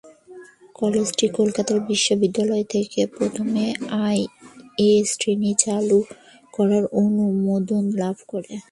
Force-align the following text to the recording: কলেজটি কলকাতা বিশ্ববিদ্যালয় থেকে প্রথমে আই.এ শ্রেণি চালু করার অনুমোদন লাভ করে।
কলেজটি 0.75 1.25
কলকাতা 1.37 1.73
বিশ্ববিদ্যালয় 1.89 2.65
থেকে 2.69 2.99
প্রথমে 3.15 3.65
আই.এ 4.05 4.89
শ্রেণি 5.11 5.51
চালু 5.63 5.99
করার 6.53 6.83
অনুমোদন 7.01 7.83
লাভ 8.01 8.17
করে। 8.27 8.53